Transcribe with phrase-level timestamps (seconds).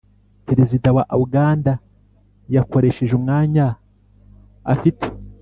[0.47, 1.73] perezida wa uganda
[2.55, 3.65] yakoresheje umwanya
[4.73, 5.05] afite